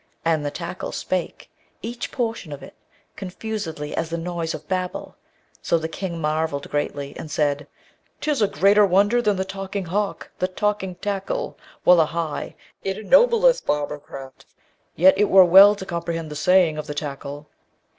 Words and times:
And 0.25 0.43
the 0.43 0.49
tackle 0.49 0.91
spake, 0.91 1.51
each 1.83 2.11
portion 2.11 2.51
of 2.51 2.63
it, 2.63 2.73
confusedly 3.15 3.95
as 3.95 4.09
the 4.09 4.17
noise 4.17 4.55
of 4.55 4.67
Babel. 4.67 5.15
So 5.61 5.77
the 5.77 5.87
King 5.87 6.19
marvelled 6.19 6.71
greatly, 6.71 7.15
and 7.17 7.29
said, 7.29 7.67
''Tis 8.19 8.41
a 8.41 8.47
greater 8.47 8.83
wonder 8.83 9.21
than 9.21 9.35
the 9.35 9.45
talking 9.45 9.85
hawk, 9.85 10.31
the 10.39 10.47
talking 10.47 10.95
tackle. 10.95 11.55
Wullahy! 11.85 12.55
it 12.83 12.97
ennobleth 12.97 13.63
barbercraft! 13.63 14.45
Yet 14.95 15.15
it 15.19 15.29
were 15.29 15.45
well 15.45 15.75
to 15.75 15.85
comprehend 15.85 16.31
the 16.31 16.35
saying 16.35 16.79
of 16.79 16.87
the 16.87 16.95
tackle.' 16.95 17.45